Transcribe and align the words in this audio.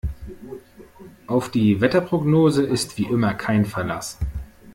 Auf 1.27 1.51
die 1.51 1.79
Wetterprognose 1.79 2.63
ist 2.65 2.97
wie 2.97 3.05
immer 3.05 3.35
kein 3.35 3.65
Verlass. 3.65 4.17